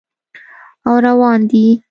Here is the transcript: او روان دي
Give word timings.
او 0.87 0.93
روان 1.05 1.39
دي 1.49 1.63